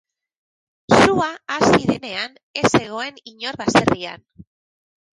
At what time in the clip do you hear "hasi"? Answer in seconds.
1.57-1.85